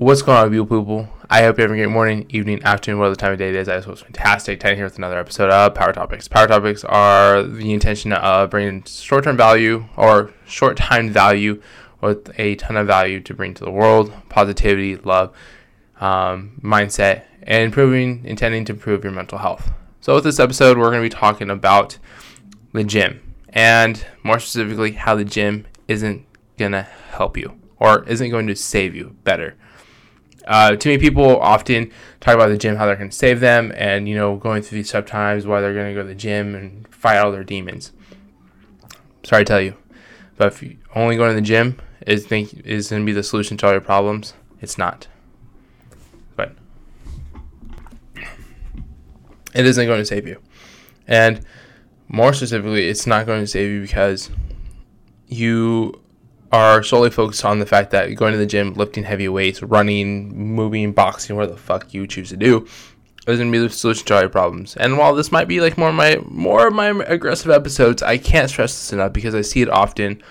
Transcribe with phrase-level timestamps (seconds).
[0.00, 1.10] What's going on with you people?
[1.28, 3.54] I hope you're having a great morning, evening, afternoon, whatever the time of day it
[3.54, 3.68] is.
[3.68, 4.58] I just was fantastic.
[4.58, 6.26] Titan here with another episode of Power Topics.
[6.26, 11.60] Power Topics are the intention of bringing short-term value or short-time value
[12.00, 15.36] with a ton of value to bring to the world, positivity, love,
[16.00, 19.70] um, mindset, and improving, intending to improve your mental health.
[20.00, 21.98] So with this episode, we're going to be talking about
[22.72, 26.24] the gym and more specifically how the gym isn't
[26.56, 29.56] going to help you or isn't going to save you better.
[30.50, 33.72] Uh, too many people often talk about the gym, how they're going to save them,
[33.76, 36.14] and you know, going through these tough times, why they're going to go to the
[36.14, 37.92] gym and fight all their demons.
[39.22, 39.76] Sorry to tell you,
[40.36, 43.22] but if you only going to the gym is think is going to be the
[43.22, 45.06] solution to all your problems, it's not.
[46.34, 46.56] But
[49.54, 50.42] it isn't going to save you,
[51.06, 51.44] and
[52.08, 54.30] more specifically, it's not going to save you because
[55.28, 55.99] you
[56.52, 60.36] are solely focused on the fact that going to the gym, lifting heavy weights, running,
[60.36, 62.66] moving, boxing, whatever the fuck you choose to do,
[63.26, 64.76] is gonna be the solution to all your problems.
[64.76, 68.18] And while this might be like more of my more of my aggressive episodes, I
[68.18, 70.22] can't stress this enough because I see it often.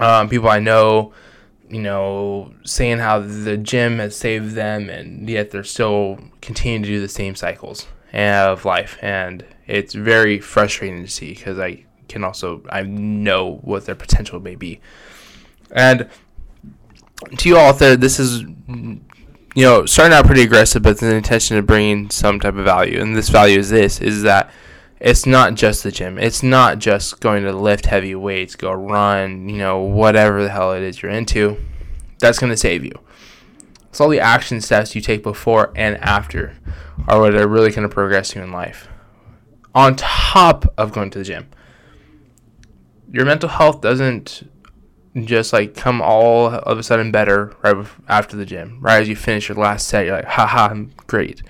[0.00, 1.12] Um, people I know,
[1.68, 6.88] you know, saying how the gym has saved them, and yet they're still continuing to
[6.88, 12.24] do the same cycles of life, and it's very frustrating to see because I can
[12.24, 14.80] also I know what their potential may be.
[15.70, 16.08] And
[17.38, 19.00] to you all out there, this is you
[19.56, 23.00] know starting out pretty aggressive, but the intention of bringing some type of value.
[23.00, 24.50] And this value is this: is that
[25.00, 26.18] it's not just the gym.
[26.18, 30.72] It's not just going to lift heavy weights, go run, you know, whatever the hell
[30.72, 31.58] it is you're into.
[32.20, 32.92] That's going to save you.
[33.90, 36.56] It's all the action steps you take before and after
[37.06, 38.88] are what are really going to progress you in life.
[39.74, 41.48] On top of going to the gym
[43.10, 44.48] your mental health doesn't
[45.22, 48.78] just like come all of a sudden better right after the gym.
[48.80, 51.42] Right as you finish your last set, you're like, haha, I'm great.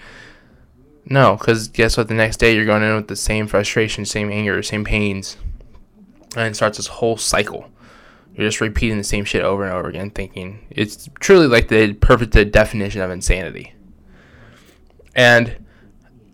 [1.06, 2.08] No, because guess what?
[2.08, 5.36] The next day you're going in with the same frustration, same anger, same pains,
[6.36, 7.70] and it starts this whole cycle.
[8.34, 11.92] You're just repeating the same shit over and over again, thinking it's truly like the
[11.94, 13.74] perfect definition of insanity.
[15.14, 15.64] And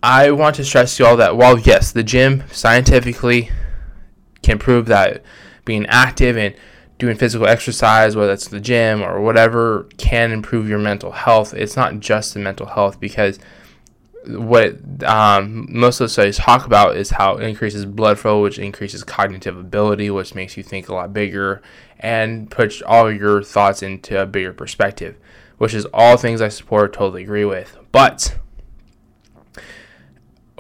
[0.03, 3.51] I want to stress to you all that while yes, the gym scientifically
[4.43, 5.23] can prove that
[5.65, 6.55] being active and
[6.99, 11.55] doing physical exercise, whether it's the gym or whatever, can improve your mental health.
[11.55, 13.39] It's not just the mental health because
[14.27, 18.59] what um, most of the studies talk about is how it increases blood flow, which
[18.59, 21.63] increases cognitive ability, which makes you think a lot bigger
[21.99, 25.17] and puts all your thoughts into a bigger perspective,
[25.59, 27.77] which is all things I support, totally agree with.
[27.93, 28.37] But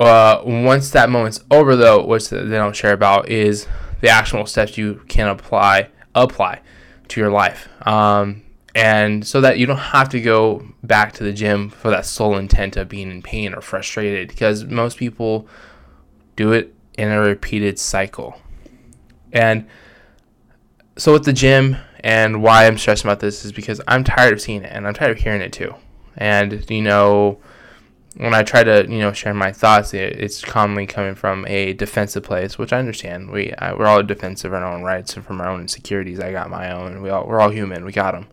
[0.00, 3.68] uh, once that moment's over, though, which they don't share about, is
[4.00, 6.60] the actual steps you can apply apply
[7.08, 8.42] to your life, um,
[8.74, 12.36] and so that you don't have to go back to the gym for that sole
[12.36, 15.46] intent of being in pain or frustrated, because most people
[16.34, 18.40] do it in a repeated cycle,
[19.32, 19.66] and
[20.96, 24.40] so with the gym and why I'm stressing about this is because I'm tired of
[24.40, 25.74] seeing it and I'm tired of hearing it too,
[26.16, 27.38] and you know
[28.16, 31.72] when I try to, you know, share my thoughts, it, it's commonly coming from a
[31.74, 33.30] defensive place, which I understand.
[33.30, 36.20] We I, we're all defensive in our own rights and from our own insecurities.
[36.20, 37.02] I got my own.
[37.02, 37.84] We all we're all human.
[37.84, 38.26] We got them.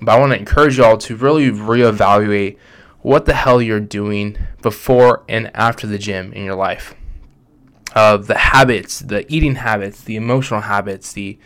[0.00, 2.58] But I want to encourage y'all to really reevaluate
[3.00, 6.94] what the hell you're doing before and after the gym in your life.
[7.94, 11.38] Of uh, the habits, the eating habits, the emotional habits, the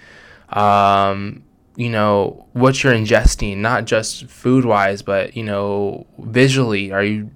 [0.49, 1.45] um,
[1.81, 6.93] you know what you're ingesting not just food wise but you know visually.
[6.93, 7.31] Are you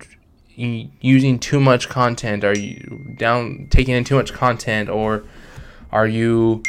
[1.01, 2.45] using too much content?
[2.45, 5.25] Are you down taking in too much content or
[5.91, 6.63] are you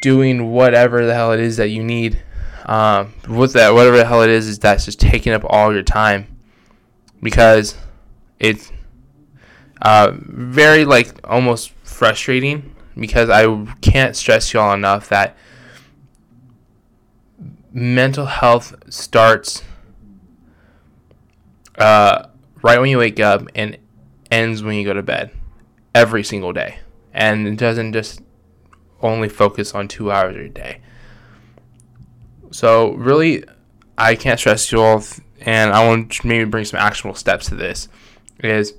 [0.00, 2.20] doing whatever the hell it is that you need?
[2.66, 5.84] Um, with that whatever the hell it is is that's just taking up all your
[5.84, 6.26] time.
[7.22, 7.76] Because
[8.40, 8.72] it's
[9.82, 12.74] uh, very like almost frustrating.
[12.98, 13.46] Because I
[13.82, 15.36] can't stress y'all enough that
[17.72, 19.62] mental health starts
[21.78, 22.26] uh,
[22.62, 23.78] right when you wake up and
[24.30, 25.30] ends when you go to bed
[25.94, 26.80] every single day.
[27.12, 28.20] And it doesn't just
[29.00, 30.80] only focus on two hours a day.
[32.50, 33.44] So, really,
[33.96, 35.02] I can't stress you all,
[35.40, 37.88] and I want to maybe bring some actual steps to this.
[38.42, 38.74] Is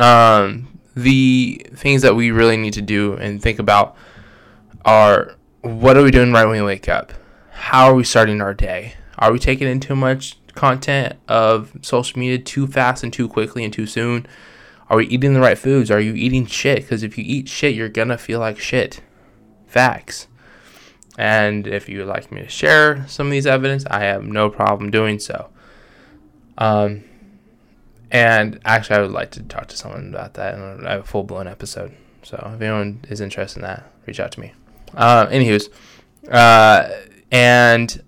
[0.00, 3.96] um, the things that we really need to do and think about
[4.84, 7.12] are what are we doing right when we wake up?
[7.54, 8.94] How are we starting our day?
[9.18, 13.64] Are we taking in too much content of social media too fast and too quickly
[13.64, 14.26] and too soon?
[14.90, 15.90] Are we eating the right foods?
[15.90, 16.82] Are you eating shit?
[16.82, 19.00] Because if you eat shit, you're gonna feel like shit.
[19.66, 20.26] Facts.
[21.16, 24.50] And if you would like me to share some of these evidence, I have no
[24.50, 25.48] problem doing so.
[26.58, 27.04] Um,
[28.10, 31.04] and actually, I would like to talk to someone about that and I have a
[31.04, 31.94] full blown episode.
[32.24, 34.52] So if anyone is interested in that, reach out to me.
[34.92, 35.68] Uh, anywho's,
[36.30, 36.90] uh,
[37.34, 38.00] and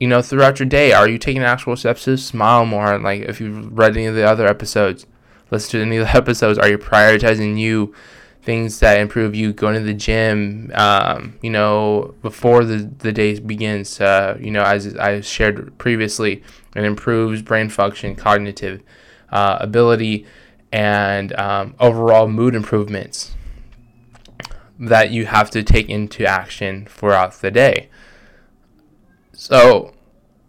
[0.00, 2.98] you know, throughout your day, are you taking actual steps to smile more?
[2.98, 5.06] Like if you've read any of the other episodes,
[5.52, 7.94] listen to any of the episodes, are you prioritizing you?
[8.42, 13.38] Things that improve you going to the gym, um, you know, before the, the day
[13.38, 16.42] begins, uh, you know, as I shared previously,
[16.74, 18.82] it improves brain function, cognitive
[19.30, 20.26] uh, ability,
[20.72, 23.36] and um, overall mood improvements
[24.80, 27.88] that you have to take into action throughout the day.
[29.32, 29.92] So,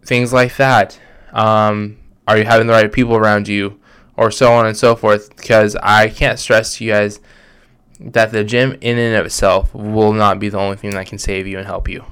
[0.04, 0.98] things like that.
[1.32, 1.98] Um,
[2.28, 3.80] are you having the right people around you?
[4.16, 5.34] Or so on and so forth.
[5.36, 7.20] Because I can't stress to you guys
[8.00, 11.18] that the gym, in and of itself, will not be the only thing that can
[11.18, 12.04] save you and help you.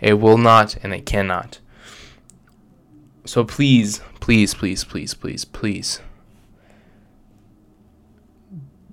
[0.00, 1.58] It will not, and it cannot.
[3.24, 6.00] So please, please, please, please, please, please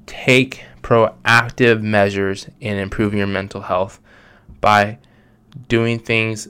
[0.06, 4.00] take proactive measures in improving your mental health
[4.60, 4.98] by
[5.68, 6.48] doing things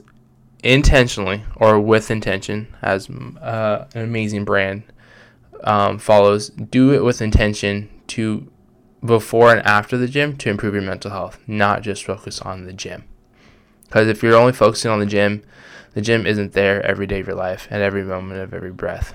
[0.62, 4.84] intentionally or with intention, as uh, an amazing brand
[5.64, 6.50] um, follows.
[6.50, 8.50] Do it with intention to
[9.04, 12.72] before and after the gym to improve your mental health, not just focus on the
[12.72, 13.04] gym.
[13.84, 15.42] Because if you're only focusing on the gym,
[15.94, 19.14] the gym isn't there every day of your life at every moment of every breath.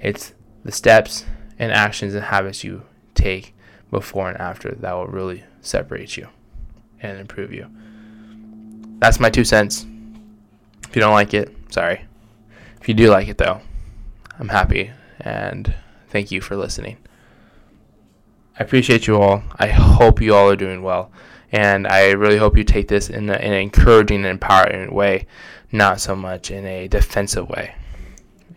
[0.00, 0.32] It's
[0.64, 1.24] the steps
[1.58, 2.82] and actions and habits you
[3.14, 3.54] take
[3.90, 6.28] before and after that will really separate you
[7.00, 7.70] and improve you.
[8.98, 9.86] That's my two cents.
[10.84, 12.02] If you don't like it, sorry.
[12.80, 13.60] If you do like it, though,
[14.38, 15.74] I'm happy and
[16.08, 16.98] thank you for listening.
[18.58, 19.42] I appreciate you all.
[19.56, 21.10] I hope you all are doing well.
[21.52, 25.26] And I really hope you take this in, a, in an encouraging and empowering way,
[25.70, 27.74] not so much in a defensive way.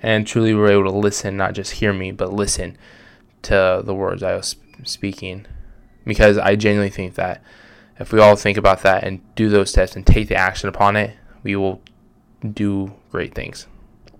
[0.01, 2.77] And truly, we're able to listen, not just hear me, but listen
[3.43, 5.45] to the words I was speaking
[6.05, 7.43] because I genuinely think that
[7.99, 10.95] if we all think about that and do those steps and take the action upon
[10.95, 11.81] it, we will
[12.53, 13.67] do great things.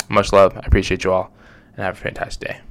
[0.10, 0.57] Much love.
[0.57, 1.31] I appreciate you all
[1.75, 2.62] and have a fantastic day.